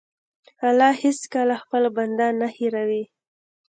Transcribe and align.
الله 0.67 0.91
هېڅکله 1.03 1.55
خپل 1.63 1.83
بنده 1.95 2.27
نه 2.39 2.47
هېروي. 2.57 3.03